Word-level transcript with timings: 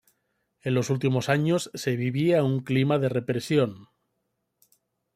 En 0.63 0.73
los 0.73 0.89
últimos 0.89 1.29
años 1.29 1.69
se 1.75 1.95
vivía 1.95 2.43
un 2.43 2.61
clima 2.61 2.97
de 2.97 3.07
represión. 3.07 3.85